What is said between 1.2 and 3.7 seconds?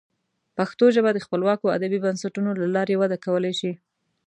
خپلواکو ادبي بنسټونو له لارې وده کولی